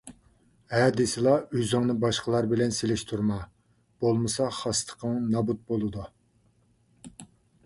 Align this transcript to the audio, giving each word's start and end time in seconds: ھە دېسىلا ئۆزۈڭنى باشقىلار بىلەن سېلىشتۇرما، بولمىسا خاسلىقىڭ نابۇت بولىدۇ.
ھە 0.75 0.85
دېسىلا 0.99 1.33
ئۆزۈڭنى 1.57 1.95
باشقىلار 2.05 2.49
بىلەن 2.55 2.73
سېلىشتۇرما، 2.79 3.37
بولمىسا 4.07 4.49
خاسلىقىڭ 4.63 5.21
نابۇت 5.37 5.63
بولىدۇ. 5.71 6.09